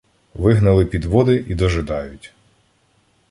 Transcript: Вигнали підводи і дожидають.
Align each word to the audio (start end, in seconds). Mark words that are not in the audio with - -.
Вигнали 0.33 0.85
підводи 0.85 1.45
і 1.47 1.55
дожидають. 1.55 2.33